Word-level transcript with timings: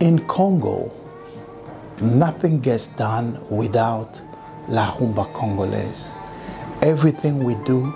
in 0.00 0.18
Congo, 0.26 0.92
nothing 2.00 2.60
gets 2.60 2.88
done 2.88 3.38
without 3.50 4.22
La 4.68 4.92
Rumba 4.92 5.32
Congolaise. 5.32 6.12
Everything 6.82 7.42
we 7.42 7.54
do, 7.64 7.92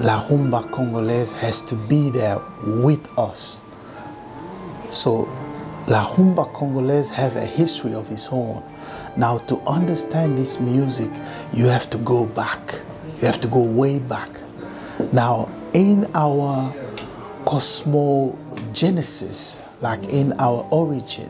La 0.00 0.26
Rumba 0.26 0.70
Congolaise 0.70 1.32
has 1.32 1.60
to 1.62 1.76
be 1.76 2.10
there 2.10 2.38
with 2.64 3.06
us. 3.18 3.60
So 4.90 5.28
La 5.86 6.06
Rumba 6.06 6.52
Congolaise 6.52 7.10
have 7.10 7.36
a 7.36 7.46
history 7.46 7.94
of 7.94 8.10
its 8.10 8.28
own. 8.32 8.62
Now 9.16 9.38
to 9.38 9.60
understand 9.60 10.38
this 10.38 10.60
music, 10.60 11.10
you 11.52 11.66
have 11.66 11.88
to 11.90 11.98
go 11.98 12.26
back. 12.26 12.82
You 13.20 13.26
have 13.26 13.40
to 13.42 13.48
go 13.48 13.62
way 13.62 13.98
back. 13.98 14.30
Now 15.12 15.48
in 15.72 16.06
our 16.14 16.72
cosmogenesis, 17.44 19.62
like 19.82 20.04
in 20.08 20.32
our 20.38 20.66
origin, 20.70 21.28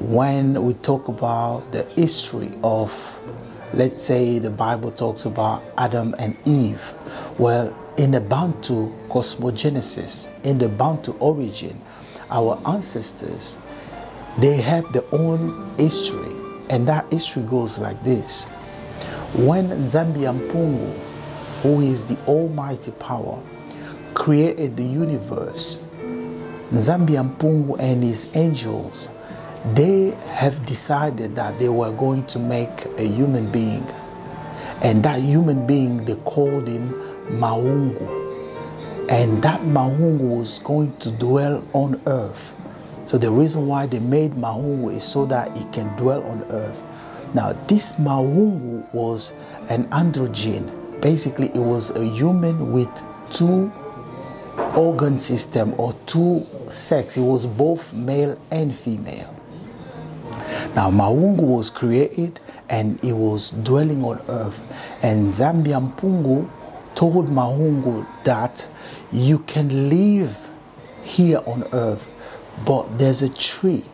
when 0.00 0.60
we 0.62 0.74
talk 0.74 1.08
about 1.08 1.72
the 1.72 1.84
history 1.94 2.50
of, 2.64 3.20
let's 3.72 4.02
say, 4.02 4.38
the 4.40 4.50
Bible 4.50 4.90
talks 4.90 5.24
about 5.24 5.62
Adam 5.78 6.14
and 6.18 6.36
Eve, 6.44 6.92
well, 7.38 7.74
in 7.96 8.10
the 8.10 8.20
Bantu 8.20 8.90
cosmogenesis, 9.08 10.34
in 10.44 10.58
the 10.58 10.68
Bantu 10.68 11.12
origin, 11.18 11.80
our 12.30 12.60
ancestors, 12.66 13.58
they 14.38 14.56
have 14.56 14.92
their 14.92 15.04
own 15.12 15.72
history, 15.78 16.32
and 16.68 16.86
that 16.88 17.10
history 17.12 17.44
goes 17.44 17.78
like 17.78 18.02
this. 18.02 18.46
When 19.34 19.68
Nzambi 19.68 20.24
Mpungu, 20.24 20.92
who 21.62 21.80
is 21.80 22.04
the 22.04 22.18
almighty 22.26 22.90
power, 22.92 23.40
created 24.14 24.76
the 24.76 24.82
universe, 24.82 25.80
Nzambi 26.70 27.16
Mpungu 27.16 27.76
and 27.78 28.02
his 28.02 28.28
angels, 28.34 29.08
they 29.74 30.10
have 30.32 30.64
decided 30.66 31.36
that 31.36 31.58
they 31.58 31.68
were 31.68 31.92
going 31.92 32.24
to 32.26 32.38
make 32.38 32.86
a 32.98 33.02
human 33.02 33.50
being. 33.52 33.86
And 34.82 35.02
that 35.04 35.20
human 35.20 35.66
being, 35.66 36.04
they 36.04 36.16
called 36.16 36.68
him 36.68 36.90
Maungu. 37.30 38.24
And 39.08 39.42
that 39.42 39.60
Maungu 39.60 40.20
was 40.20 40.58
going 40.58 40.96
to 40.98 41.12
dwell 41.12 41.64
on 41.72 42.00
earth. 42.06 42.54
So 43.06 43.16
the 43.16 43.30
reason 43.30 43.68
why 43.68 43.86
they 43.86 44.00
made 44.00 44.32
Maungu 44.32 44.92
is 44.92 45.04
so 45.04 45.24
that 45.26 45.56
he 45.56 45.64
can 45.66 45.94
dwell 45.96 46.22
on 46.24 46.42
earth. 46.50 46.82
Now, 47.32 47.52
this 47.68 47.92
Maungu 47.92 48.92
was 48.92 49.32
an 49.70 49.84
androgen. 49.90 51.00
Basically, 51.00 51.48
it 51.48 51.58
was 51.60 51.90
a 51.90 52.04
human 52.04 52.72
with 52.72 52.90
two 53.30 53.72
organ 54.76 55.18
system 55.18 55.74
or 55.78 55.92
two 56.06 56.46
sex. 56.68 57.16
It 57.16 57.22
was 57.22 57.46
both 57.46 57.94
male 57.94 58.38
and 58.50 58.74
female. 58.74 59.34
Now, 60.74 60.90
Maungu 60.90 61.42
was 61.42 61.70
created 61.70 62.40
and 62.68 63.02
he 63.02 63.12
was 63.12 63.50
dwelling 63.50 64.04
on 64.04 64.20
earth. 64.28 64.60
And 65.02 65.26
Nzambi 65.26 65.72
Mpungu 65.72 66.50
told 66.94 67.28
Maungu 67.28 68.06
that 68.24 68.68
you 69.12 69.38
can 69.40 69.88
live 69.88 70.50
here 71.02 71.40
on 71.46 71.64
earth, 71.72 72.10
but 72.64 72.98
there's 72.98 73.22
a 73.22 73.28
tree. 73.28 73.84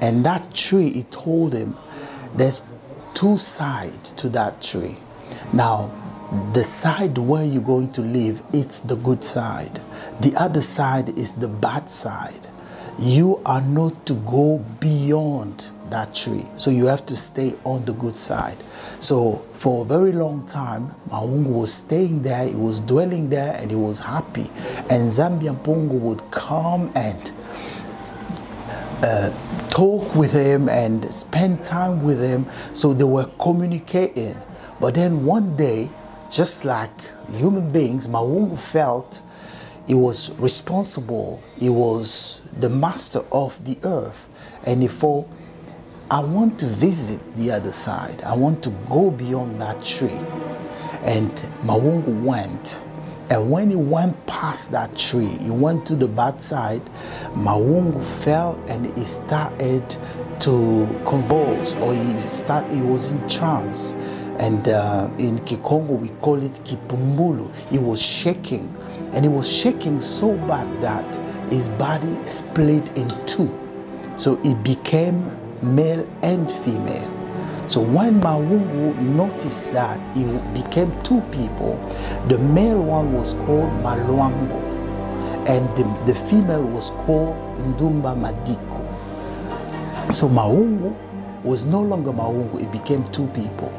And 0.00 0.24
that 0.26 0.52
tree, 0.52 0.90
he 0.92 1.02
told 1.04 1.54
him, 1.54 1.76
there's 2.34 2.62
two 3.14 3.36
sides 3.36 4.12
to 4.12 4.28
that 4.30 4.60
tree. 4.60 4.96
Now, 5.52 5.90
the 6.52 6.64
side 6.64 7.16
where 7.18 7.44
you're 7.44 7.62
going 7.62 7.92
to 7.92 8.00
live, 8.02 8.42
it's 8.52 8.80
the 8.80 8.96
good 8.96 9.22
side. 9.22 9.80
The 10.20 10.34
other 10.36 10.60
side 10.60 11.10
is 11.18 11.32
the 11.32 11.48
bad 11.48 11.88
side. 11.88 12.48
You 12.98 13.40
are 13.44 13.60
not 13.60 14.06
to 14.06 14.14
go 14.14 14.58
beyond 14.80 15.70
that 15.90 16.14
tree. 16.14 16.44
So 16.56 16.70
you 16.70 16.86
have 16.86 17.04
to 17.06 17.16
stay 17.16 17.54
on 17.64 17.84
the 17.84 17.92
good 17.92 18.16
side. 18.16 18.56
So 19.00 19.44
for 19.52 19.82
a 19.82 19.84
very 19.84 20.12
long 20.12 20.46
time, 20.46 20.94
Maungu 21.08 21.46
was 21.46 21.72
staying 21.72 22.22
there, 22.22 22.48
he 22.48 22.54
was 22.54 22.80
dwelling 22.80 23.30
there, 23.30 23.54
and 23.60 23.70
he 23.70 23.76
was 23.76 24.00
happy. 24.00 24.46
And 24.90 25.10
Nzambi 25.10 25.54
Mpungu 25.56 26.00
would 26.00 26.30
come 26.30 26.90
and 26.94 27.32
uh, 29.02 29.30
talk 29.68 30.14
with 30.14 30.32
him 30.32 30.68
and 30.68 31.04
spend 31.12 31.62
time 31.62 32.02
with 32.02 32.20
him. 32.20 32.46
So 32.72 32.92
they 32.92 33.04
were 33.04 33.28
communicating. 33.38 34.36
But 34.80 34.94
then 34.94 35.24
one 35.24 35.56
day, 35.56 35.90
just 36.30 36.64
like 36.64 36.90
human 37.30 37.70
beings, 37.70 38.06
Maungu 38.06 38.58
felt 38.58 39.22
he 39.86 39.94
was 39.94 40.34
responsible. 40.38 41.42
He 41.58 41.68
was 41.68 42.40
the 42.58 42.70
master 42.70 43.20
of 43.30 43.64
the 43.64 43.78
earth. 43.82 44.28
And 44.66 44.82
he 44.82 44.88
thought, 44.88 45.28
I 46.10 46.20
want 46.20 46.58
to 46.60 46.66
visit 46.66 47.36
the 47.36 47.50
other 47.50 47.72
side. 47.72 48.22
I 48.22 48.36
want 48.36 48.62
to 48.64 48.70
go 48.88 49.10
beyond 49.10 49.60
that 49.60 49.82
tree. 49.84 50.20
And 51.02 51.30
Maungu 51.62 52.22
went. 52.22 52.80
And 53.30 53.50
when 53.50 53.70
he 53.70 53.76
went 53.76 54.26
past 54.26 54.72
that 54.72 54.96
tree, 54.96 55.36
he 55.40 55.50
went 55.50 55.86
to 55.86 55.96
the 55.96 56.08
bad 56.08 56.42
side, 56.42 56.82
Maungu 57.32 58.02
fell 58.02 58.62
and 58.68 58.86
he 58.96 59.04
started 59.04 59.96
to 60.40 60.86
convulse 61.06 61.74
or 61.76 61.94
he 61.94 62.12
start 62.20 62.70
he 62.70 62.82
was 62.82 63.12
in 63.12 63.28
trance. 63.28 63.94
And 64.38 64.68
uh, 64.68 65.10
in 65.18 65.38
Kikongo 65.38 65.98
we 65.98 66.08
call 66.20 66.42
it 66.42 66.54
kipumbulu. 66.64 67.54
He 67.70 67.78
was 67.78 68.00
shaking 68.02 68.74
and 69.12 69.24
he 69.24 69.28
was 69.28 69.50
shaking 69.50 70.00
so 70.00 70.36
bad 70.48 70.80
that 70.82 71.16
his 71.50 71.68
body 71.68 72.18
split 72.26 72.96
in 72.98 73.08
two. 73.26 73.50
So 74.16 74.36
he 74.42 74.54
became 74.54 75.24
male 75.62 76.06
and 76.22 76.50
female. 76.50 77.10
So 77.68 77.80
when 77.80 78.20
Maungu 78.20 78.94
noticed 79.00 79.72
that 79.72 80.16
he 80.16 80.24
became 80.52 80.90
two 81.02 81.20
people, 81.32 81.76
the 82.28 82.38
male 82.38 82.82
one 82.82 83.12
was 83.14 83.34
called 83.34 83.70
Malwango 83.82 84.60
and 85.48 85.68
the, 85.76 85.84
the 86.06 86.14
female 86.14 86.62
was 86.62 86.90
called 86.90 87.36
Ndumba 87.58 88.14
Madiko. 88.16 88.82
So 90.14 90.28
Maungu 90.28 90.94
was 91.42 91.64
no 91.64 91.80
longer 91.82 92.12
Maungu, 92.12 92.60
he 92.60 92.66
became 92.66 93.04
two 93.04 93.26
people. 93.28 93.72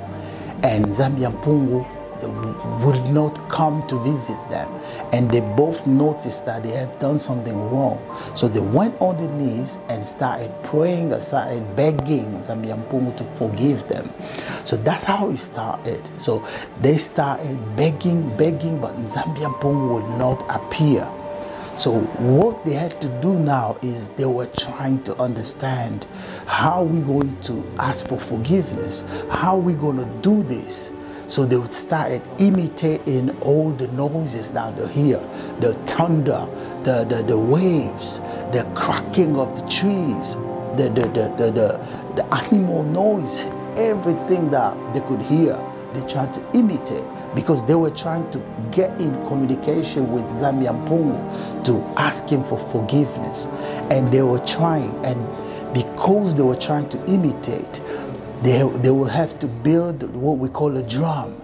And 0.66 0.86
Nzambi 0.86 1.22
Mpungu 1.32 1.86
would 2.84 3.14
not 3.14 3.38
come 3.50 3.86
to 3.86 4.00
visit 4.00 4.38
them. 4.50 4.68
And 5.14 5.30
they 5.30 5.42
both 5.42 5.86
noticed 5.86 6.48
that 6.48 6.64
they 6.64 6.72
have 6.72 6.98
done 6.98 7.20
something 7.20 7.56
wrong. 7.70 8.00
So 8.36 8.48
they 8.48 8.62
went 8.62 9.00
on 9.00 9.18
their 9.18 9.30
knees 9.30 9.78
and 9.90 10.04
started 10.04 10.52
praying, 10.64 11.14
started 11.20 11.76
begging 11.76 12.32
Nzambi 12.32 12.74
Mpungu 12.74 13.16
to 13.18 13.24
forgive 13.24 13.88
them. 13.88 14.10
So 14.66 14.76
that's 14.76 15.04
how 15.04 15.30
it 15.30 15.38
started. 15.38 16.10
So 16.20 16.44
they 16.82 16.98
started 16.98 17.60
begging, 17.76 18.36
begging, 18.36 18.82
but 18.82 18.96
Nzambi 18.96 19.46
Mpungu 19.46 19.94
would 19.94 20.18
not 20.18 20.44
appear. 20.50 21.08
So 21.76 22.00
what 22.00 22.64
they 22.64 22.74
had 22.74 23.02
to 23.02 23.10
do 23.20 23.38
now 23.38 23.78
is 23.82 24.10
they 24.10 24.26
were 24.26 24.46
trying 24.46 25.04
to 25.04 25.22
understand 25.22 26.08
how 26.46 26.84
we're 26.84 27.06
going 27.06 27.40
to 27.42 27.70
ask 27.80 28.08
for 28.08 28.18
forgiveness, 28.18 29.06
how 29.30 29.58
we're 29.58 29.78
going 29.78 29.98
to 29.98 30.06
do 30.22 30.42
this. 30.44 30.94
So 31.28 31.44
they 31.46 31.58
would 31.58 31.74
start 31.74 32.22
imitating 32.40 33.32
all 33.42 33.72
the 33.72 33.88
noises 33.90 34.54
that 34.54 34.78
they 34.78 34.88
hear, 34.88 35.20
the 35.60 35.74
thunder, 35.86 36.48
the, 36.84 37.06
the, 37.10 37.24
the 37.24 37.38
waves, 37.38 38.20
the 38.54 38.66
cracking 38.74 39.36
of 39.36 39.60
the 39.60 39.68
trees, 39.68 40.36
the, 40.78 40.92
the, 40.96 41.10
the, 41.10 41.36
the, 41.36 41.52
the, 41.52 42.14
the 42.16 42.36
animal 42.36 42.84
noise, 42.84 43.46
everything 43.76 44.50
that 44.52 44.78
they 44.94 45.02
could 45.02 45.22
hear, 45.22 45.56
they 45.96 46.08
tried 46.08 46.34
to 46.34 46.42
imitate 46.54 47.04
because 47.36 47.66
they 47.66 47.76
were 47.76 47.90
trying 47.90 48.30
to 48.32 48.40
get 48.72 48.90
in 49.02 49.14
communication 49.26 50.12
with 50.12 50.24
Nzambi 50.24 50.68
Mpungu 50.68 51.66
to 51.66 51.74
ask 52.00 52.28
him 52.30 52.44
for 52.44 52.58
forgiveness. 52.58 53.48
And 53.92 54.12
they 54.12 54.22
were 54.22 54.40
trying, 54.40 54.94
and 55.06 55.26
because 55.74 56.36
they 56.36 56.44
were 56.44 56.56
trying 56.56 56.90
to 56.90 57.04
imitate, 57.06 57.82
they, 58.44 58.62
they 58.84 58.92
will 58.92 59.06
have 59.06 59.38
to 59.40 59.48
build 59.48 60.04
what 60.16 60.38
we 60.38 60.50
call 60.50 60.76
a 60.78 60.84
drum, 60.84 61.36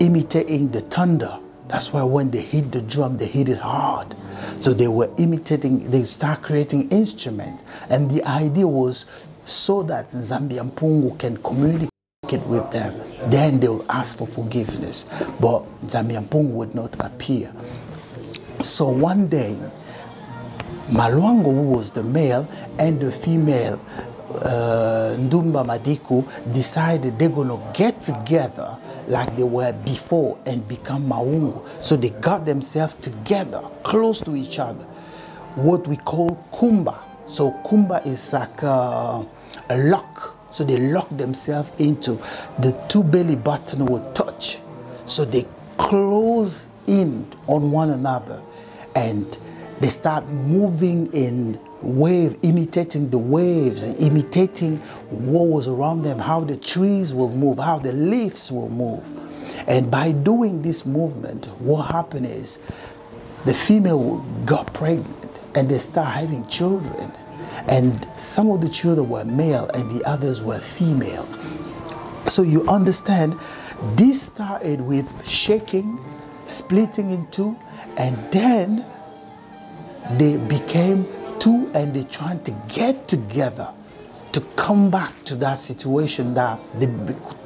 imitating 0.00 0.70
the 0.70 0.80
thunder. 0.80 1.38
That's 1.68 1.92
why 1.92 2.02
when 2.04 2.30
they 2.30 2.40
hit 2.42 2.72
the 2.72 2.80
drum, 2.80 3.18
they 3.18 3.26
hit 3.26 3.48
it 3.48 3.58
hard. 3.58 4.14
So 4.60 4.72
they 4.72 4.88
were 4.88 5.10
imitating, 5.18 5.90
they 5.90 6.04
start 6.04 6.42
creating 6.42 6.90
instruments. 6.90 7.62
And 7.90 8.10
the 8.10 8.24
idea 8.24 8.66
was 8.66 9.06
so 9.40 9.82
that 9.84 10.06
Nzambi 10.06 10.58
Mpungu 10.70 11.18
can 11.18 11.36
communicate 11.38 11.90
with 12.46 12.70
them. 12.70 12.94
Then 13.30 13.60
they 13.60 13.68
will 13.68 13.84
ask 13.90 14.18
for 14.18 14.26
forgiveness. 14.26 15.04
But 15.40 15.64
Nzambi 15.82 16.20
Mpungu 16.28 16.52
would 16.52 16.74
not 16.74 16.96
appear. 17.04 17.52
So 18.60 18.88
one 18.88 19.28
day, 19.28 19.56
Malwango, 20.88 21.44
who 21.52 21.62
was 21.62 21.90
the 21.90 22.02
male, 22.02 22.48
and 22.78 23.00
the 23.00 23.10
female, 23.10 23.80
uh, 24.34 25.16
Ndumba 25.18 25.64
Madiku, 25.66 26.24
decided 26.52 27.18
they're 27.18 27.28
going 27.28 27.48
to 27.48 27.60
get 27.74 28.02
together 28.02 28.78
like 29.08 29.36
they 29.36 29.42
were 29.42 29.72
before 29.72 30.38
and 30.46 30.66
become 30.68 31.08
Maungu. 31.08 31.66
So 31.82 31.96
they 31.96 32.10
got 32.10 32.46
themselves 32.46 32.94
together, 32.94 33.60
close 33.82 34.20
to 34.22 34.34
each 34.36 34.58
other, 34.58 34.84
what 35.56 35.86
we 35.86 35.96
call 35.96 36.36
Kumba. 36.52 36.98
So 37.26 37.52
Kumba 37.64 38.06
is 38.06 38.32
like 38.32 38.62
a, 38.62 39.26
a 39.70 39.76
lock. 39.76 40.35
So 40.56 40.64
they 40.64 40.78
lock 40.78 41.10
themselves 41.10 41.70
into 41.78 42.12
the 42.60 42.72
two 42.88 43.04
belly 43.04 43.36
button 43.36 43.84
will 43.84 44.10
touch. 44.12 44.58
So 45.04 45.26
they 45.26 45.46
close 45.76 46.70
in 46.86 47.30
on 47.46 47.70
one 47.70 47.90
another 47.90 48.40
and 48.94 49.36
they 49.80 49.88
start 49.88 50.26
moving 50.30 51.12
in 51.12 51.60
wave, 51.82 52.38
imitating 52.40 53.10
the 53.10 53.18
waves, 53.18 53.84
imitating 54.00 54.78
what 55.10 55.46
was 55.48 55.68
around 55.68 56.04
them, 56.04 56.18
how 56.18 56.40
the 56.40 56.56
trees 56.56 57.12
will 57.12 57.36
move, 57.36 57.58
how 57.58 57.78
the 57.78 57.92
leaves 57.92 58.50
will 58.50 58.70
move. 58.70 59.12
And 59.68 59.90
by 59.90 60.12
doing 60.12 60.62
this 60.62 60.86
movement, 60.86 61.48
what 61.60 61.82
happened 61.90 62.24
is 62.24 62.60
the 63.44 63.52
female 63.52 64.20
got 64.46 64.72
pregnant 64.72 65.38
and 65.54 65.68
they 65.68 65.76
start 65.76 66.14
having 66.14 66.46
children. 66.46 67.12
And 67.68 68.06
some 68.16 68.50
of 68.50 68.60
the 68.60 68.68
children 68.68 69.08
were 69.08 69.24
male 69.24 69.68
and 69.74 69.90
the 69.90 70.04
others 70.04 70.42
were 70.42 70.58
female. 70.58 71.26
So 72.28 72.42
you 72.42 72.66
understand, 72.66 73.38
this 73.94 74.22
started 74.22 74.80
with 74.80 75.26
shaking, 75.26 75.98
splitting 76.46 77.10
in 77.10 77.26
two, 77.30 77.58
and 77.96 78.16
then 78.32 78.84
they 80.12 80.36
became 80.36 81.06
two 81.38 81.70
and 81.74 81.94
they're 81.94 82.04
trying 82.04 82.42
to 82.44 82.52
get 82.68 83.08
together 83.08 83.72
to 84.32 84.40
come 84.54 84.90
back 84.90 85.24
to 85.24 85.34
that 85.36 85.54
situation 85.54 86.34
that 86.34 86.60
they, 86.78 86.88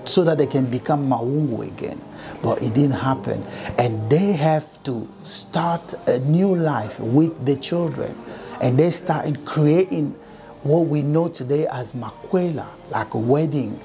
so 0.05 0.25
that 0.25 0.39
they 0.39 0.47
can 0.47 0.67
become 0.67 1.06
Maungu 1.09 1.65
again. 1.67 2.01
But 2.43 2.63
it 2.63 2.75
didn't 2.75 2.99
happen. 2.99 3.45
And 3.79 4.11
they 4.11 4.33
have 4.33 4.83
to 4.85 5.09
start 5.23 5.95
a 6.09 6.19
new 6.19 6.56
life 6.56 6.99
with 6.99 7.47
the 7.47 7.55
children. 7.56 8.21
And 8.61 8.79
they 8.79 8.91
start 8.91 9.45
creating 9.45 10.15
what 10.62 10.87
we 10.87 11.03
know 11.03 11.29
today 11.29 11.67
as 11.67 11.93
Makwela, 11.93 12.67
like 12.91 13.15
a 13.15 13.19
wedding. 13.19 13.81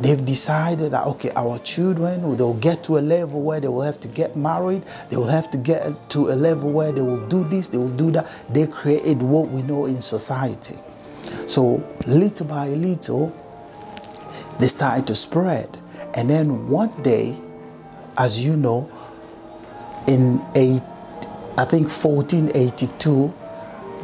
They've 0.00 0.24
decided 0.24 0.92
that, 0.92 1.06
okay, 1.06 1.30
our 1.36 1.58
children, 1.60 2.36
they'll 2.36 2.54
get 2.54 2.82
to 2.84 2.98
a 2.98 3.00
level 3.00 3.40
where 3.40 3.60
they 3.60 3.68
will 3.68 3.82
have 3.82 4.00
to 4.00 4.08
get 4.08 4.34
married, 4.34 4.82
they 5.08 5.16
will 5.16 5.28
have 5.28 5.50
to 5.52 5.58
get 5.58 6.10
to 6.10 6.30
a 6.30 6.36
level 6.36 6.72
where 6.72 6.92
they 6.92 7.00
will 7.00 7.24
do 7.28 7.44
this, 7.44 7.68
they 7.68 7.78
will 7.78 7.88
do 7.88 8.10
that. 8.10 8.28
They 8.52 8.66
created 8.66 9.22
what 9.22 9.48
we 9.50 9.62
know 9.62 9.86
in 9.86 10.02
society. 10.02 10.76
So 11.46 11.82
little 12.06 12.46
by 12.46 12.68
little, 12.68 13.32
they 14.58 14.68
started 14.68 15.06
to 15.06 15.14
spread. 15.14 15.78
And 16.14 16.28
then 16.28 16.68
one 16.68 16.90
day, 17.02 17.36
as 18.18 18.44
you 18.44 18.56
know, 18.56 18.90
in 20.06 20.40
eight, 20.54 20.82
I 21.56 21.64
think 21.64 21.88
1482, 21.88 23.32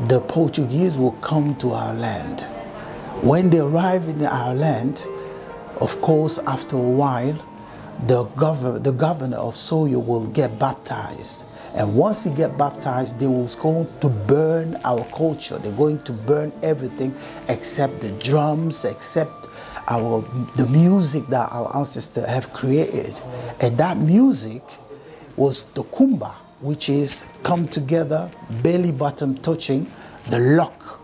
the 0.08 0.20
Portuguese 0.20 0.97
will 0.97 1.12
come 1.12 1.55
to 1.56 1.73
our 1.73 1.94
land. 1.94 2.41
When 3.23 3.50
they 3.50 3.58
arrive 3.58 4.08
in 4.08 4.25
our 4.25 4.55
land, 4.55 5.06
of 5.81 6.00
course, 6.00 6.38
after 6.41 6.76
a 6.76 6.81
while, 6.81 7.35
the, 8.06 8.25
gov- 8.25 8.82
the 8.82 8.93
governor 8.93 9.37
of 9.37 9.55
Soyo 9.55 10.05
will 10.05 10.26
get 10.26 10.58
baptized. 10.58 11.44
And 11.75 11.94
once 11.94 12.25
he 12.25 12.31
get 12.31 12.56
baptized, 12.56 13.20
they 13.20 13.26
will 13.26 13.49
go 13.61 13.87
to 14.00 14.08
burn 14.08 14.76
our 14.85 15.05
culture. 15.14 15.58
They're 15.58 15.73
going 15.73 15.99
to 16.00 16.12
burn 16.12 16.53
everything 16.62 17.14
except 17.49 18.00
the 18.00 18.11
drums, 18.12 18.85
except 18.85 19.49
our 19.87 20.23
the 20.56 20.67
music 20.69 21.26
that 21.29 21.50
our 21.53 21.76
ancestors 21.76 22.26
have 22.26 22.53
created. 22.53 23.20
And 23.61 23.76
that 23.79 23.99
music 23.99 24.62
was 25.37 25.62
the 25.75 25.85
kumba, 25.85 26.35
which 26.60 26.88
is 26.88 27.26
come 27.42 27.66
together, 27.66 28.30
belly 28.62 28.92
button 28.92 29.34
touching, 29.36 29.86
the 30.30 30.38
lock 30.38 31.00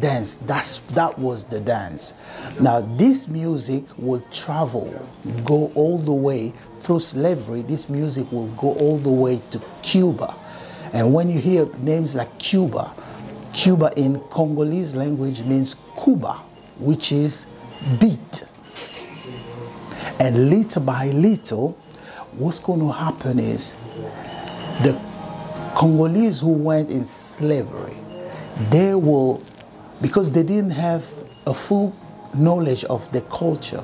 dance. 0.00 0.38
That's 0.38 0.80
that 0.94 1.18
was 1.18 1.44
the 1.44 1.60
dance. 1.60 2.14
Now 2.60 2.80
this 2.80 3.28
music 3.28 3.84
will 3.98 4.20
travel, 4.32 5.06
go 5.44 5.70
all 5.74 5.98
the 5.98 6.12
way 6.12 6.52
through 6.76 7.00
slavery. 7.00 7.62
This 7.62 7.88
music 7.88 8.30
will 8.32 8.48
go 8.48 8.74
all 8.76 8.98
the 8.98 9.10
way 9.10 9.40
to 9.50 9.60
Cuba. 9.82 10.36
And 10.92 11.14
when 11.14 11.30
you 11.30 11.38
hear 11.38 11.66
names 11.80 12.14
like 12.14 12.38
Cuba, 12.38 12.94
Cuba 13.52 13.92
in 13.96 14.20
Congolese 14.30 14.96
language 14.96 15.42
means 15.44 15.76
Cuba, 16.02 16.32
which 16.78 17.12
is 17.12 17.46
beat. 18.00 18.44
And 20.18 20.50
little 20.50 20.82
by 20.82 21.06
little, 21.08 21.72
what's 22.32 22.58
going 22.60 22.80
to 22.80 22.92
happen 22.92 23.38
is 23.38 23.74
the 24.82 24.98
Congolese 25.74 26.40
who 26.40 26.52
went 26.52 26.90
in 26.90 27.04
slavery, 27.04 27.96
they 28.70 28.94
will 28.94 29.42
because 30.00 30.30
they 30.30 30.42
didn't 30.42 30.70
have 30.70 31.06
a 31.46 31.54
full 31.54 31.94
knowledge 32.34 32.84
of 32.84 33.10
the 33.12 33.20
culture. 33.22 33.80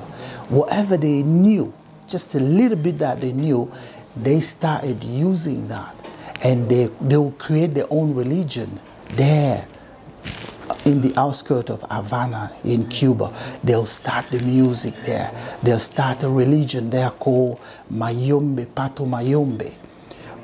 Whatever 0.49 0.97
they 0.97 1.23
knew, 1.23 1.73
just 2.07 2.33
a 2.35 2.39
little 2.39 2.77
bit 2.77 2.97
that 2.99 3.21
they 3.21 3.33
knew, 3.33 3.71
they 4.15 4.39
started 4.39 5.03
using 5.03 5.67
that. 5.67 5.95
And 6.43 6.69
they, 6.69 6.85
they 7.01 7.17
will 7.17 7.31
create 7.31 7.73
their 7.73 7.87
own 7.89 8.13
religion 8.13 8.79
there 9.11 9.67
in 10.85 11.01
the 11.01 11.13
outskirts 11.19 11.69
of 11.69 11.83
Havana 11.89 12.55
in 12.63 12.87
Cuba. 12.87 13.33
They'll 13.63 13.85
start 13.85 14.27
the 14.27 14.39
music 14.43 14.95
there. 15.03 15.31
They'll 15.63 15.79
start 15.79 16.23
a 16.23 16.29
religion 16.29 16.89
there 16.89 17.09
called 17.09 17.59
Mayombe, 17.89 18.65
Palo 18.73 19.05
Mayombe, 19.09 19.75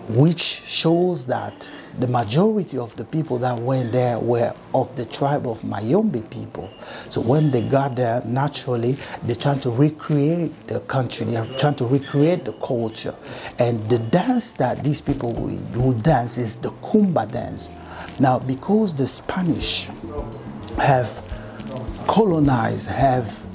which 0.10 0.42
shows 0.42 1.26
that 1.28 1.70
the 2.00 2.08
majority 2.08 2.78
of 2.78 2.96
the 2.96 3.06
people 3.06 3.38
that 3.38 3.58
went 3.60 3.92
there 3.92 4.18
were 4.18 4.54
of 4.74 4.96
the 4.96 5.06
tribe 5.06 5.48
of 5.48 5.64
Mayombe 5.64 6.22
people. 6.30 6.68
So 7.10 7.22
when 7.22 7.52
they 7.52 7.62
got 7.62 7.96
there, 7.96 8.22
naturally, 8.26 8.94
they're 9.24 9.36
trying 9.36 9.60
to 9.62 9.70
recreate 9.70 10.68
the 10.68 10.80
country, 10.82 11.28
they're 11.28 11.46
trying 11.58 11.76
to 11.76 11.86
recreate 11.86 12.46
the 12.46 12.54
culture. 12.54 13.16
And 13.60 13.88
the 13.90 14.00
dance 14.00 14.54
that 14.54 14.84
these 14.84 15.02
people 15.02 15.34
will 15.34 15.94
dance 15.94 16.38
is 16.38 16.56
the 16.58 16.72
Kumba 16.72 17.32
dance. 17.32 17.72
Now, 18.20 18.40
because 18.40 18.94
the 18.96 19.08
Spanish 19.08 19.90
have 20.78 21.22
colonized, 22.08 22.90
have 22.90 23.46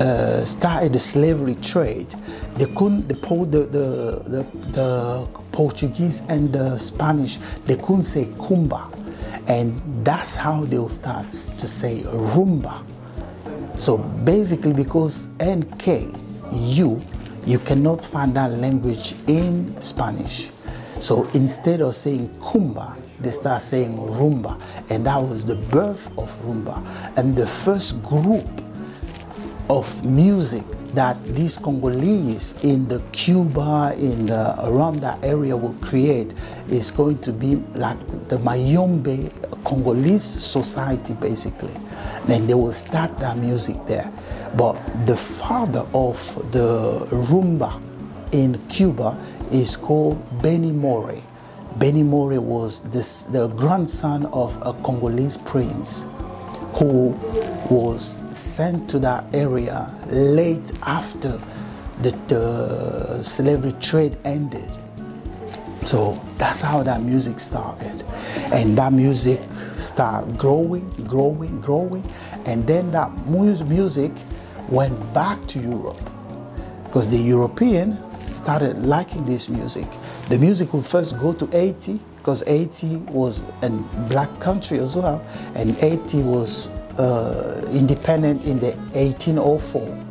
uh, 0.00 0.44
started 0.44 0.92
the 0.92 0.98
slavery 0.98 1.54
trade, 1.56 2.12
they 2.58 2.66
couldn't, 2.74 3.08
the, 3.08 3.14
the, 3.14 3.58
the, 3.66 4.46
the, 4.72 5.28
Portuguese 5.52 6.22
and 6.28 6.52
the 6.52 6.78
Spanish, 6.78 7.38
they 7.66 7.76
couldn't 7.76 8.02
say 8.02 8.24
kumba. 8.24 8.94
And 9.48 10.04
that's 10.04 10.34
how 10.34 10.64
they'll 10.64 10.88
start 10.88 11.30
to 11.30 11.66
say 11.66 12.00
rumba. 12.04 12.84
So 13.78 13.98
basically, 13.98 14.72
because 14.72 15.28
NK, 15.42 16.14
you, 16.52 17.00
you 17.46 17.58
cannot 17.58 18.04
find 18.04 18.34
that 18.36 18.50
language 18.52 19.14
in 19.26 19.80
Spanish. 19.80 20.50
So 20.98 21.24
instead 21.34 21.80
of 21.80 21.94
saying 21.94 22.28
kumba, 22.40 22.96
they 23.20 23.30
start 23.30 23.62
saying 23.62 23.96
rumba. 23.96 24.60
And 24.90 25.06
that 25.06 25.18
was 25.18 25.46
the 25.46 25.56
birth 25.56 26.06
of 26.18 26.30
rumba. 26.42 26.84
And 27.16 27.36
the 27.36 27.46
first 27.46 28.02
group 28.02 28.46
of 29.70 30.04
music 30.04 30.64
that 30.94 31.22
these 31.24 31.58
Congolese 31.58 32.54
in 32.62 32.88
the 32.88 33.00
Cuba, 33.12 33.94
in 33.98 34.26
the, 34.26 34.54
around 34.64 35.00
that 35.00 35.22
area 35.24 35.56
will 35.56 35.74
create 35.80 36.32
is 36.68 36.90
going 36.90 37.18
to 37.18 37.32
be 37.32 37.56
like 37.74 37.98
the 38.28 38.38
Mayombe 38.38 39.30
Congolese 39.64 40.24
society, 40.24 41.14
basically. 41.14 41.74
Then 42.26 42.46
they 42.46 42.54
will 42.54 42.72
start 42.72 43.18
that 43.18 43.36
music 43.38 43.76
there. 43.86 44.10
But 44.56 44.74
the 45.06 45.16
father 45.16 45.86
of 45.94 46.18
the 46.52 47.06
rumba 47.10 47.82
in 48.32 48.58
Cuba 48.68 49.18
is 49.50 49.76
called 49.76 50.22
Benny 50.42 50.72
Moré. 50.72 51.22
Benny 51.76 52.02
Moré 52.02 52.38
was 52.38 52.80
this, 52.90 53.24
the 53.24 53.48
grandson 53.48 54.26
of 54.26 54.58
a 54.62 54.72
Congolese 54.82 55.36
prince 55.36 56.06
who 56.74 57.12
was 57.70 58.22
sent 58.36 58.88
to 58.90 58.98
that 59.00 59.24
area 59.34 59.94
late 60.08 60.72
after 60.82 61.40
the, 62.02 62.10
the 62.28 63.22
slavery 63.22 63.72
trade 63.80 64.16
ended. 64.24 64.68
So 65.84 66.20
that's 66.36 66.60
how 66.60 66.82
that 66.82 67.02
music 67.02 67.40
started. 67.40 68.04
And 68.52 68.76
that 68.78 68.92
music 68.92 69.40
started 69.74 70.36
growing, 70.38 70.88
growing, 71.06 71.60
growing. 71.60 72.04
And 72.46 72.66
then 72.66 72.90
that 72.92 73.10
music 73.26 74.12
went 74.68 75.14
back 75.14 75.44
to 75.46 75.58
Europe 75.58 76.10
because 76.84 77.08
the 77.08 77.18
European 77.18 77.98
started 78.22 78.84
liking 78.84 79.24
this 79.24 79.48
music. 79.48 79.86
The 80.28 80.38
music 80.38 80.72
would 80.74 80.84
first 80.84 81.18
go 81.18 81.32
to 81.32 81.46
Haiti 81.46 81.98
because 82.18 82.42
Haiti 82.46 82.96
was 83.10 83.44
a 83.62 83.70
black 84.10 84.28
country 84.40 84.78
as 84.78 84.96
well, 84.96 85.26
and 85.54 85.74
Haiti 85.76 86.20
was 86.20 86.68
uh, 86.98 87.62
independent 87.72 88.46
in 88.46 88.58
the 88.58 88.72
1804. 88.92 90.04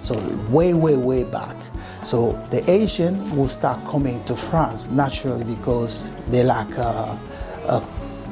So 0.00 0.14
way, 0.48 0.72
way, 0.74 0.96
way 0.96 1.24
back. 1.24 1.56
So 2.02 2.32
the 2.50 2.68
Asian 2.70 3.36
will 3.36 3.48
start 3.48 3.84
coming 3.84 4.24
to 4.24 4.34
France 4.34 4.90
naturally 4.90 5.44
because 5.44 6.10
they're 6.28 6.44
like 6.44 6.74
a, 6.78 7.20
a 7.68 7.86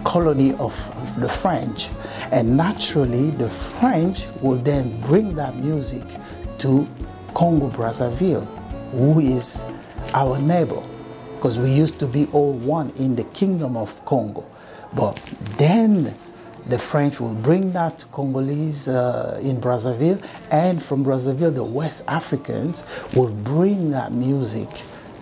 colony 0.05 0.55
of 0.55 0.75
the 1.21 1.29
French. 1.29 1.91
And 2.33 2.57
naturally, 2.57 3.31
the 3.33 3.49
French 3.49 4.27
will 4.41 4.57
then 4.57 4.99
bring 5.03 5.35
that 5.37 5.57
music 5.57 6.05
to 6.59 6.89
Congo 7.35 7.69
Brazzaville, 7.69 8.47
who 8.93 9.21
is 9.21 9.65
our 10.15 10.39
neighbor, 10.41 10.83
because 11.35 11.59
we 11.59 11.71
used 11.71 12.01
to 12.01 12.07
be 12.07 12.27
all 12.33 12.55
one 12.55 12.91
in 12.99 13.15
the 13.17 13.25
kingdom 13.25 13.77
of 13.77 14.03
Congo. 14.07 14.47
But 14.95 15.17
then 15.59 16.15
the 16.69 16.79
French 16.79 17.21
will 17.21 17.35
bring 17.35 17.73
that 17.73 17.99
to 18.01 18.07
Congolese 18.09 18.89
uh, 18.89 19.41
in 19.43 19.57
Brazzaville, 19.57 20.23
and 20.51 20.83
from 20.83 21.05
Brazzaville, 21.05 21.55
the 21.55 21.65
West 21.65 22.05
Africans 22.09 22.85
will 23.15 23.33
bring 23.33 23.91
that 23.91 24.13
music 24.13 24.69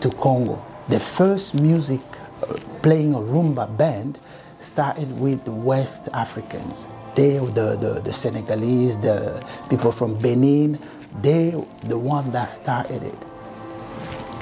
to 0.01 0.11
Congo. 0.11 0.65
The 0.89 1.01
first 1.01 1.55
music 1.55 2.01
uh, 2.43 2.55
playing 2.83 3.15
a 3.15 3.19
rumba 3.19 3.77
band 3.77 4.19
started 4.59 5.19
with 5.19 5.45
the 5.45 5.53
West 5.53 6.09
Africans. 6.13 6.89
They, 7.15 7.39
the, 7.39 7.77
the, 7.81 8.01
the 8.05 8.13
Senegalese, 8.13 8.99
the 8.99 9.45
people 9.71 9.93
from 9.93 10.19
Benin, 10.19 10.79
they 11.23 11.51
the 11.85 11.99
one 11.99 12.31
that 12.33 12.47
started 12.47 13.03
it. 13.03 13.27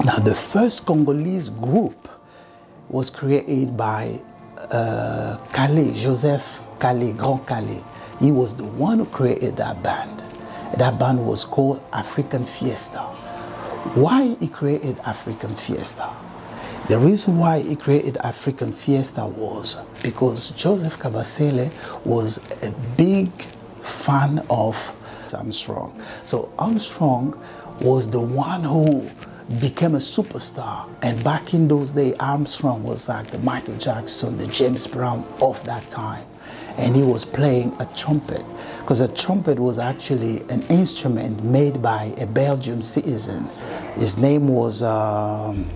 Now, 0.04 0.16
the 0.16 0.34
first 0.34 0.86
Congolese 0.86 1.50
group 1.50 2.08
was 2.88 3.10
created 3.10 3.76
by 3.76 4.20
uh, 4.70 5.38
Kallé, 5.52 5.94
Joseph 5.94 6.60
Kallé, 6.84 7.16
Grand 7.16 7.40
Kallé. 7.46 7.82
He 8.20 8.30
was 8.30 8.54
the 8.54 8.66
one 8.66 8.98
who 8.98 9.06
created 9.06 9.56
that 9.56 9.82
band. 9.82 10.22
That 10.76 10.98
band 10.98 11.26
was 11.26 11.46
called 11.46 11.82
African 11.94 12.44
Fiesta. 12.44 12.98
Why 13.94 14.36
he 14.38 14.48
created 14.48 14.98
African 15.06 15.54
Fiesta? 15.54 16.14
The 16.90 16.98
reason 16.98 17.38
why 17.38 17.60
he 17.60 17.74
created 17.74 18.18
African 18.18 18.70
Fiesta 18.72 19.26
was 19.26 19.76
because 20.02 20.50
Joseph 20.50 20.98
Kabasele 20.98 21.72
was 22.04 22.36
a 22.62 22.70
big 22.98 23.30
fan 23.80 24.44
of 24.50 24.76
Armstrong. 25.34 25.98
So 26.24 26.52
Armstrong 26.58 27.40
was 27.80 28.10
the 28.10 28.20
one 28.20 28.62
who 28.62 29.08
became 29.58 29.94
a 29.94 30.04
superstar. 30.04 30.86
And 31.00 31.24
back 31.24 31.54
in 31.54 31.66
those 31.66 31.94
days, 31.94 32.14
Armstrong 32.20 32.82
was 32.82 33.08
like 33.08 33.28
the 33.28 33.38
Michael 33.38 33.78
Jackson, 33.78 34.36
the 34.36 34.46
James 34.48 34.86
Brown 34.86 35.26
of 35.40 35.64
that 35.64 35.88
time. 35.88 36.26
And 36.78 36.96
he 36.96 37.02
was 37.02 37.24
playing 37.24 37.74
a 37.80 37.86
trumpet 37.96 38.44
because 38.80 39.00
a 39.00 39.08
trumpet 39.14 39.58
was 39.58 39.78
actually 39.78 40.40
an 40.50 40.62
instrument 40.68 41.42
made 41.44 41.80
by 41.80 42.12
a 42.18 42.26
Belgian 42.26 42.82
citizen. 42.82 43.48
His 43.94 44.18
name 44.18 44.48
was 44.48 44.82
um, 44.82 45.68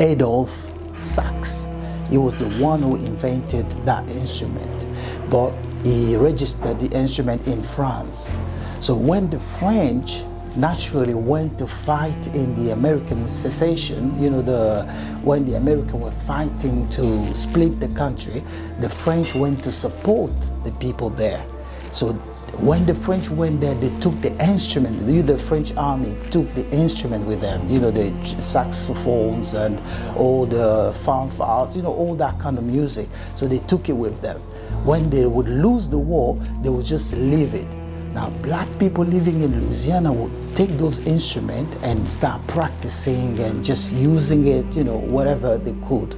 Adolf 0.00 0.70
Sax. 1.00 1.68
He 2.10 2.18
was 2.18 2.34
the 2.34 2.48
one 2.62 2.82
who 2.82 2.96
invented 2.96 3.66
that 3.84 4.08
instrument, 4.10 4.86
but 5.30 5.52
he 5.84 6.16
registered 6.16 6.78
the 6.80 6.88
instrument 6.96 7.46
in 7.46 7.62
France. 7.62 8.32
So 8.80 8.94
when 8.94 9.28
the 9.30 9.40
French 9.40 10.22
naturally 10.58 11.14
went 11.14 11.56
to 11.58 11.66
fight 11.66 12.34
in 12.34 12.54
the 12.54 12.72
American 12.72 13.26
secession, 13.26 14.20
you 14.20 14.28
know, 14.28 14.42
the 14.42 14.82
when 15.22 15.46
the 15.46 15.54
Americans 15.54 16.02
were 16.02 16.10
fighting 16.10 16.88
to 16.88 17.34
split 17.34 17.78
the 17.78 17.88
country, 17.88 18.42
the 18.80 18.88
French 18.88 19.34
went 19.34 19.62
to 19.62 19.70
support 19.70 20.32
the 20.64 20.72
people 20.72 21.10
there. 21.10 21.44
So 21.92 22.12
when 22.60 22.84
the 22.86 22.94
French 22.94 23.30
went 23.30 23.60
there, 23.60 23.74
they 23.74 23.90
took 24.00 24.20
the 24.20 24.32
instrument. 24.42 24.98
The 25.00 25.38
French 25.38 25.72
army 25.76 26.16
took 26.30 26.52
the 26.54 26.68
instrument 26.70 27.24
with 27.24 27.40
them. 27.40 27.66
You 27.68 27.80
know, 27.80 27.90
the 27.92 28.10
saxophones 28.24 29.54
and 29.54 29.80
all 30.16 30.44
the 30.44 30.92
fanfares. 30.92 31.76
You 31.76 31.82
know, 31.82 31.92
all 31.92 32.16
that 32.16 32.40
kind 32.40 32.58
of 32.58 32.64
music. 32.64 33.08
So 33.36 33.46
they 33.46 33.58
took 33.60 33.88
it 33.88 33.92
with 33.92 34.20
them. 34.22 34.40
When 34.84 35.08
they 35.08 35.24
would 35.26 35.48
lose 35.48 35.88
the 35.88 35.98
war, 35.98 36.36
they 36.62 36.68
would 36.68 36.86
just 36.86 37.14
leave 37.16 37.54
it. 37.54 37.87
Now, 38.12 38.30
black 38.42 38.68
people 38.78 39.04
living 39.04 39.42
in 39.42 39.60
Louisiana 39.60 40.12
would 40.12 40.32
take 40.56 40.70
those 40.70 40.98
instruments 41.00 41.76
and 41.82 42.08
start 42.08 42.44
practicing 42.48 43.38
and 43.38 43.64
just 43.64 43.92
using 43.92 44.46
it. 44.46 44.66
You 44.74 44.84
know, 44.84 44.98
whatever 44.98 45.58
they 45.58 45.74
could. 45.86 46.16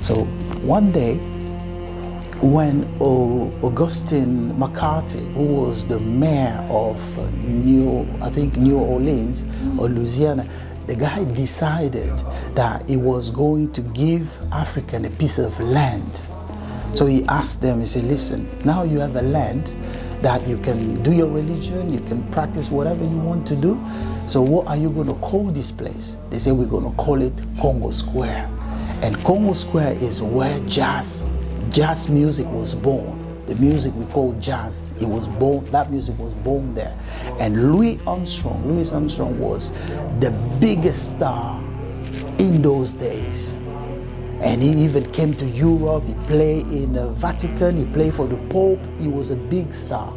So 0.00 0.24
one 0.62 0.92
day 0.92 1.18
when 2.42 2.84
Augustine 3.00 4.58
McCarthy, 4.58 5.26
who 5.34 5.44
was 5.44 5.86
the 5.86 6.00
mayor 6.00 6.66
of 6.70 6.98
New, 7.44 8.08
I 8.22 8.30
think 8.30 8.56
New 8.56 8.78
Orleans 8.78 9.44
or 9.78 9.88
Louisiana, 9.88 10.48
the 10.86 10.96
guy 10.96 11.24
decided 11.34 12.16
that 12.54 12.88
he 12.88 12.96
was 12.96 13.30
going 13.30 13.72
to 13.72 13.82
give 13.82 14.40
African 14.52 15.04
a 15.04 15.10
piece 15.10 15.38
of 15.38 15.58
land. 15.60 16.22
So 16.94 17.06
he 17.06 17.24
asked 17.26 17.60
them, 17.60 17.80
he 17.80 17.86
said, 17.86 18.04
listen, 18.04 18.48
now 18.64 18.84
you 18.84 18.98
have 18.98 19.16
a 19.16 19.22
land 19.22 19.72
that 20.22 20.46
you 20.46 20.58
can 20.58 21.02
do 21.02 21.12
your 21.12 21.30
religion, 21.30 21.92
you 21.92 22.00
can 22.00 22.22
practice 22.30 22.70
whatever 22.70 23.04
you 23.04 23.18
want 23.18 23.46
to 23.48 23.56
do. 23.56 23.82
So 24.26 24.42
what 24.42 24.66
are 24.68 24.76
you 24.76 24.90
going 24.90 25.08
to 25.08 25.14
call 25.14 25.50
this 25.50 25.72
place? 25.72 26.16
They 26.30 26.38
say 26.38 26.52
we're 26.52 26.66
going 26.66 26.88
to 26.88 26.96
call 26.96 27.20
it 27.22 27.32
Congo 27.60 27.90
Square. 27.90 28.50
And 29.02 29.16
Congo 29.24 29.54
Square 29.54 29.94
is 29.94 30.22
where 30.22 30.58
jazz 30.60 31.24
jazz 31.70 32.08
music 32.08 32.46
was 32.48 32.74
born. 32.74 33.18
The 33.46 33.54
music 33.56 33.94
we 33.94 34.06
call 34.06 34.32
jazz, 34.34 34.94
it 35.00 35.06
was 35.06 35.26
born, 35.26 35.64
that 35.66 35.90
music 35.90 36.18
was 36.18 36.34
born 36.34 36.74
there. 36.74 36.96
And 37.40 37.72
Louis 37.72 37.98
Armstrong, 38.06 38.66
Louis 38.66 38.92
Armstrong 38.92 39.38
was 39.40 39.72
the 40.20 40.30
biggest 40.60 41.16
star 41.16 41.60
in 42.38 42.62
those 42.62 42.92
days. 42.92 43.58
And 44.40 44.62
he 44.62 44.70
even 44.84 45.10
came 45.12 45.34
to 45.34 45.44
Europe, 45.44 46.04
he 46.04 46.14
played 46.26 46.66
in 46.68 46.94
the 46.94 47.10
Vatican, 47.10 47.76
he 47.76 47.84
played 47.84 48.14
for 48.14 48.26
the 48.26 48.38
Pope, 48.48 48.80
he 48.98 49.08
was 49.08 49.30
a 49.30 49.36
big 49.36 49.74
star. 49.74 50.14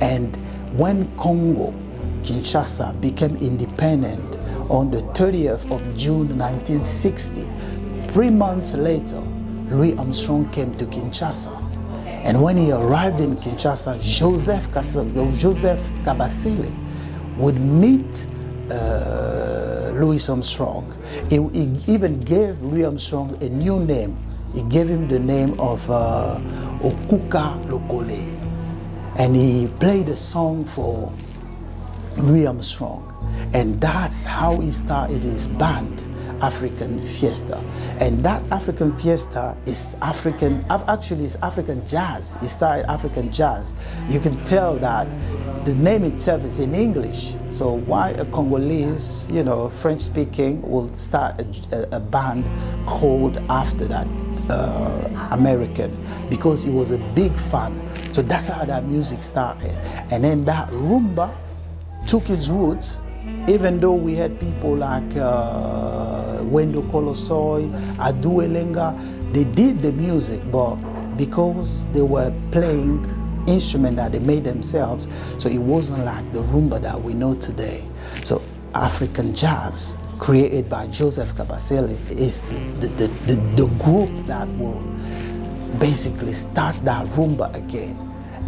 And 0.00 0.34
when 0.78 1.14
Congo, 1.18 1.74
Kinshasa, 2.22 2.98
became 3.00 3.36
independent 3.36 4.36
on 4.70 4.90
the 4.90 5.02
30th 5.12 5.70
of 5.70 5.82
June 5.96 6.38
1960, 6.38 7.46
three 8.08 8.30
months 8.30 8.74
later, 8.74 9.20
Louis 9.68 9.96
Armstrong 9.98 10.48
came 10.50 10.74
to 10.76 10.86
Kinshasa. 10.86 11.56
And 12.24 12.42
when 12.42 12.56
he 12.56 12.72
arrived 12.72 13.20
in 13.20 13.36
Kinshasa, 13.36 14.00
Joseph, 14.02 14.72
Joseph 15.38 15.92
would 17.38 17.60
meet 17.60 18.26
uh, 18.70 19.90
Louis 19.94 20.28
Armstrong. 20.28 20.96
He, 21.28 21.36
he, 21.52 21.92
even 21.92 22.20
gave 22.20 22.60
Louis 22.62 22.84
Armstrong 22.84 23.36
a 23.42 23.48
new 23.48 23.80
name. 23.80 24.16
He 24.54 24.62
gave 24.64 24.88
him 24.88 25.08
the 25.08 25.18
name 25.18 25.58
of 25.60 25.88
uh, 25.90 26.40
Okuka 26.80 27.62
Lokole. 27.66 28.36
And 29.18 29.34
he 29.34 29.68
played 29.78 30.08
a 30.08 30.16
song 30.16 30.64
for 30.64 31.12
Louis 32.16 32.46
Armstrong. 32.46 33.06
And 33.52 33.80
that's 33.80 34.24
how 34.24 34.58
he 34.60 34.70
started 34.70 35.22
his 35.22 35.46
band. 35.46 36.04
African 36.42 37.00
Fiesta. 37.00 37.58
And 38.00 38.24
that 38.24 38.42
African 38.50 38.96
Fiesta 38.96 39.56
is 39.66 39.96
African, 40.02 40.64
actually 40.70 41.24
it's 41.24 41.36
African 41.36 41.86
jazz. 41.86 42.36
It 42.42 42.48
started 42.48 42.90
African 42.90 43.32
jazz. 43.32 43.74
You 44.08 44.20
can 44.20 44.36
tell 44.44 44.76
that 44.76 45.08
the 45.64 45.74
name 45.74 46.04
itself 46.04 46.44
is 46.44 46.60
in 46.60 46.74
English. 46.74 47.34
So 47.50 47.72
why 47.72 48.10
a 48.10 48.24
Congolese, 48.26 49.30
you 49.30 49.44
know, 49.44 49.68
French 49.68 50.00
speaking 50.00 50.62
will 50.62 50.96
start 50.96 51.40
a, 51.72 51.96
a 51.96 52.00
band 52.00 52.48
called 52.86 53.38
after 53.48 53.86
that 53.86 54.06
uh, 54.48 55.28
American 55.32 55.96
because 56.28 56.64
he 56.64 56.70
was 56.70 56.90
a 56.90 56.98
big 57.14 57.36
fan. 57.36 57.80
So 58.12 58.22
that's 58.22 58.46
how 58.46 58.64
that 58.64 58.84
music 58.86 59.22
started. 59.22 59.76
And 60.10 60.24
then 60.24 60.44
that 60.46 60.68
rumba 60.70 61.34
took 62.06 62.30
its 62.30 62.48
roots 62.48 62.98
even 63.48 63.80
though 63.80 63.94
we 63.94 64.14
had 64.14 64.38
people 64.40 64.76
like 64.76 65.16
uh, 65.16 66.09
Wendo 66.42 66.88
Kolosoy, 66.90 67.70
Adu 67.96 68.42
Elenga, 68.46 68.98
they 69.32 69.44
did 69.44 69.80
the 69.80 69.92
music, 69.92 70.40
but 70.50 70.76
because 71.16 71.86
they 71.88 72.02
were 72.02 72.32
playing 72.50 73.04
instrument 73.46 73.96
that 73.96 74.12
they 74.12 74.18
made 74.20 74.44
themselves, 74.44 75.08
so 75.38 75.48
it 75.48 75.58
wasn't 75.58 76.04
like 76.04 76.32
the 76.32 76.40
rumba 76.40 76.80
that 76.80 77.00
we 77.00 77.14
know 77.14 77.34
today. 77.34 77.86
So 78.22 78.42
African 78.74 79.34
jazz, 79.34 79.98
created 80.18 80.68
by 80.68 80.86
Joseph 80.88 81.34
Kabasele, 81.34 81.90
is 82.10 82.42
the, 82.42 82.86
the, 82.88 83.06
the, 83.26 83.34
the 83.56 83.66
group 83.82 84.10
that 84.26 84.48
will 84.56 84.80
basically 85.78 86.32
start 86.32 86.76
that 86.84 87.06
rumba 87.08 87.54
again. 87.54 87.96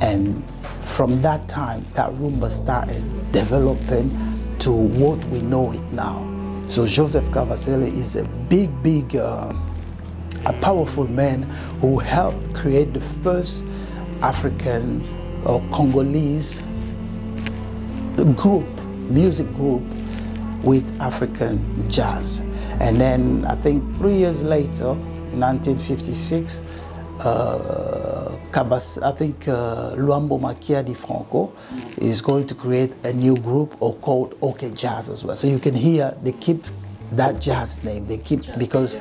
And 0.01 0.45
from 0.81 1.23
that 1.23 1.49
time, 1.49 1.85
that 1.95 2.11
rumba 2.13 2.51
started 2.51 3.05
developing 3.33 4.11
to 4.59 4.73
what 4.73 5.23
we 5.27 5.41
know 5.43 5.73
it 5.73 5.83
now. 5.93 6.32
So 6.67 6.87
Joseph 6.87 7.29
Kabasele 7.31 7.93
is 7.93 8.17
a 8.17 8.25
big, 8.49 8.71
big, 8.83 9.17
uh, 9.17 9.53
a 10.47 10.53
powerful 10.55 11.09
man 11.09 11.43
who 11.81 11.99
helped 11.99 12.55
create 12.55 12.93
the 12.95 13.01
first 13.01 13.65
African 14.23 15.03
or 15.45 15.61
Congolese 15.73 16.63
group, 18.37 18.67
music 19.11 19.53
group 19.55 19.83
with 20.63 21.01
African 21.01 21.89
jazz. 21.91 22.41
And 22.81 23.01
then 23.01 23.45
I 23.47 23.57
think 23.57 23.83
three 23.97 24.15
years 24.15 24.45
later, 24.45 24.91
in 25.33 25.41
1956, 25.41 26.63
uh, 27.21 28.12
Cabas, 28.53 28.99
I 28.99 29.13
think 29.13 29.49
uh, 29.49 29.95
Luambo 29.97 30.39
Makiadi 30.39 30.95
Franco 30.95 31.55
is 31.97 32.21
going 32.21 32.47
to 32.49 32.55
create 32.55 32.93
a 33.05 33.13
new 33.13 33.35
group 33.35 33.75
or 33.81 33.95
called 33.97 34.37
OK 34.43 34.71
Jazz 34.73 35.09
as 35.09 35.25
well. 35.25 35.37
So 35.37 35.47
you 35.47 35.59
can 35.59 35.75
hear 35.75 36.15
they 36.23 36.33
keep 36.33 36.63
that 37.13 37.41
jazz 37.41 37.83
name. 37.83 38.07
They 38.07 38.19
keep 38.19 38.43
because 38.59 38.99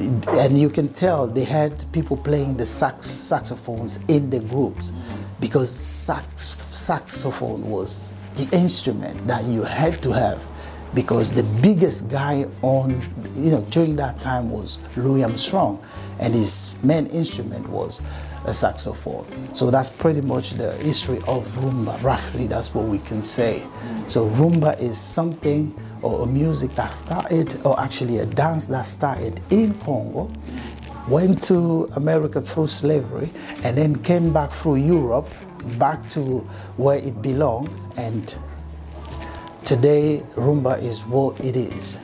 and 0.00 0.58
you 0.58 0.70
can 0.70 0.88
tell 0.88 1.26
they 1.26 1.44
had 1.44 1.84
people 1.92 2.16
playing 2.16 2.56
the 2.56 2.64
sax 2.64 3.06
saxophones 3.06 3.98
in 4.08 4.30
the 4.30 4.40
groups 4.40 4.92
because 5.40 5.70
sax 5.70 6.42
saxophone 6.42 7.62
was 7.68 8.14
the 8.36 8.48
instrument 8.56 9.26
that 9.26 9.44
you 9.44 9.62
had 9.62 10.02
to 10.02 10.10
have 10.12 10.46
because 10.94 11.32
the 11.32 11.42
biggest 11.60 12.08
guy 12.08 12.46
on 12.62 12.98
you 13.36 13.50
know 13.50 13.60
during 13.70 13.94
that 13.96 14.18
time 14.18 14.50
was 14.50 14.78
Louis 14.96 15.22
Armstrong 15.22 15.82
and 16.18 16.34
his 16.34 16.74
main 16.82 17.06
instrument 17.06 17.68
was 17.68 18.00
a 18.50 18.52
saxophone. 18.52 19.24
So 19.54 19.70
that's 19.70 19.88
pretty 19.88 20.20
much 20.20 20.50
the 20.52 20.72
history 20.74 21.18
of 21.18 21.46
rumba. 21.62 22.02
Roughly, 22.02 22.48
that's 22.48 22.74
what 22.74 22.86
we 22.86 22.98
can 22.98 23.22
say. 23.22 23.64
So 24.06 24.28
rumba 24.30 24.78
is 24.80 24.98
something 24.98 25.72
or 26.02 26.24
a 26.24 26.26
music 26.26 26.74
that 26.74 26.88
started, 26.88 27.64
or 27.64 27.78
actually 27.78 28.18
a 28.18 28.26
dance 28.26 28.66
that 28.66 28.86
started 28.86 29.40
in 29.50 29.74
Congo, 29.80 30.30
went 31.08 31.42
to 31.44 31.88
America 31.96 32.40
through 32.40 32.66
slavery, 32.66 33.30
and 33.62 33.76
then 33.76 33.94
came 34.02 34.32
back 34.32 34.50
through 34.50 34.76
Europe, 34.76 35.28
back 35.78 36.08
to 36.10 36.40
where 36.76 36.98
it 36.98 37.22
belonged, 37.22 37.70
and 37.96 38.36
today 39.62 40.22
rumba 40.34 40.82
is 40.82 41.06
what 41.06 41.38
it 41.44 41.54
is. 41.54 41.98